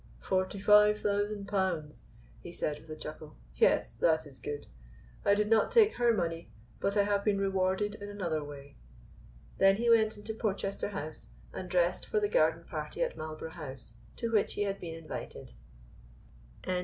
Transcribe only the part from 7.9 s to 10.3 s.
in another way." Then he went